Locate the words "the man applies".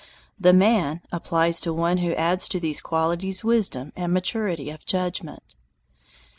0.39-1.61